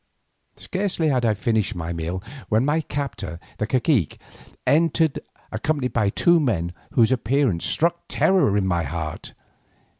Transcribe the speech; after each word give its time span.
Scarcely 0.55 1.09
had 1.09 1.23
I 1.25 1.35
finished 1.35 1.75
my 1.75 1.93
meal 1.93 2.23
when 2.49 2.65
my 2.65 2.81
captor, 2.81 3.39
the 3.59 3.67
cacique, 3.67 4.17
entered, 4.65 5.19
accompanied 5.51 5.93
by 5.93 6.09
two 6.09 6.39
men 6.39 6.73
whose 6.93 7.11
appearance 7.11 7.65
struck 7.65 8.05
terror 8.07 8.55
to 8.55 8.61
my 8.63 8.81
heart. 8.81 9.33